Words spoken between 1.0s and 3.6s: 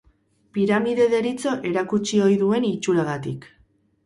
deritzo erakutsi ohi duen itxuragatik.